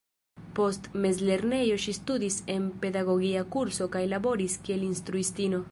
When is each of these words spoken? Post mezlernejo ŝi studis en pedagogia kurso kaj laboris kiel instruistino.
Post 0.59 0.87
mezlernejo 1.03 1.77
ŝi 1.85 1.95
studis 1.97 2.39
en 2.57 2.67
pedagogia 2.85 3.47
kurso 3.57 3.91
kaj 3.97 4.05
laboris 4.17 4.61
kiel 4.65 4.93
instruistino. 4.93 5.65